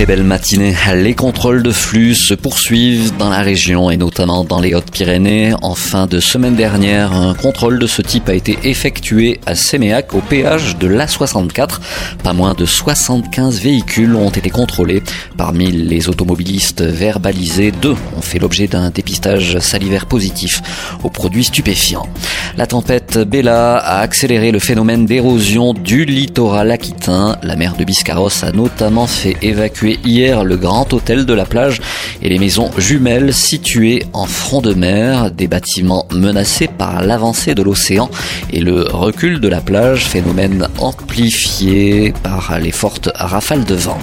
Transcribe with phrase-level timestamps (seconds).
[0.00, 0.74] Très belle matinée.
[0.94, 5.52] Les contrôles de flux se poursuivent dans la région et notamment dans les Hautes-Pyrénées.
[5.60, 10.14] En fin de semaine dernière, un contrôle de ce type a été effectué à Séméac
[10.14, 11.80] au péage de l'A64.
[12.24, 15.02] Pas moins de 75 véhicules ont été contrôlés.
[15.36, 20.62] Parmi les automobilistes verbalisés, deux ont fait l'objet d'un dépistage salivaire positif
[21.04, 22.08] aux produits stupéfiants.
[22.56, 27.36] La tempête Bella a accéléré le phénomène d'érosion du littoral aquitain.
[27.42, 31.80] La mer de Biscarrosse a notamment fait évacuer hier le grand hôtel de la plage
[32.22, 37.62] et les maisons jumelles situées en front de mer, des bâtiments menacés par l'avancée de
[37.62, 38.10] l'océan
[38.52, 43.98] et le recul de la plage, phénomène amplifié par les fortes rafales de vent.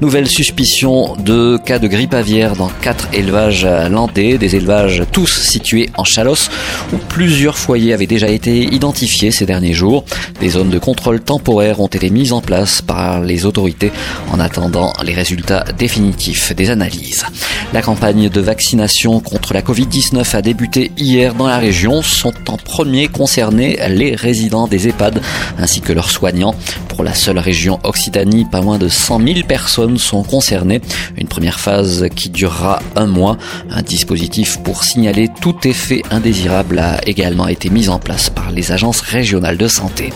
[0.00, 5.90] Nouvelle suspicion de cas de grippe aviaire dans quatre élevages landais, des élevages tous situés
[5.96, 6.50] en Chalosse,
[6.92, 10.04] où plusieurs foyers avaient déjà été identifiés ces derniers jours.
[10.40, 13.92] Des zones de contrôle temporaire ont été mises en place par les autorités
[14.32, 17.24] en attendant les résultats définitifs des analyses.
[17.72, 22.02] La campagne de vaccination contre la Covid-19 a débuté hier dans la région.
[22.02, 25.20] Sont en premier concernés les résidents des EHPAD
[25.58, 26.54] ainsi que leurs soignants.
[26.88, 30.80] Pour la seule région Occitanie, pas moins de 100 000 personnes sont concernées.
[31.16, 33.36] Une première phase qui durera un mois.
[33.70, 38.72] Un dispositif pour signaler tout effet indésirable a également été mis en place par les
[38.72, 40.12] agences régionales de santé.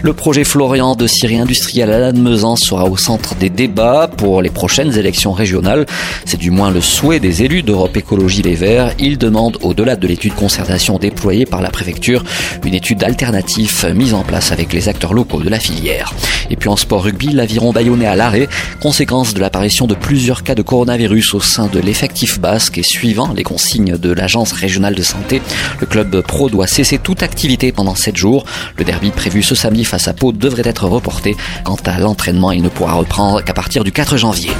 [0.00, 4.48] Le projet Florian de Syrie industrielle à Lannemezan sera au centre des débats pour les
[4.48, 5.86] prochaines élections régionales.
[6.24, 8.92] C'est du moins le souhait des élus d'Europe Écologie Les Verts.
[9.00, 12.22] Ils demandent, au-delà de l'étude concertation déployée par la préfecture,
[12.64, 16.14] une étude alternative mise en place avec les acteurs locaux de la filière.
[16.48, 18.48] Et puis en sport rugby, l'aviron bayonnais à l'arrêt,
[18.80, 23.32] conséquence de l'apparition de plusieurs cas de coronavirus au sein de l'effectif basque et suivant
[23.34, 25.42] les consignes de l'agence régionale de santé,
[25.80, 28.44] le club pro doit cesser toute activité pendant 7 jours.
[28.76, 31.36] Le derby prévu ce samedi face à Pau devrait être reporté.
[31.64, 34.50] Quant à l'entraînement, il ne pourra reprendre qu'à partir du 4 janvier.